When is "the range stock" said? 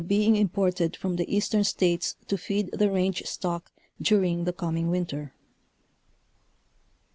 2.73-3.71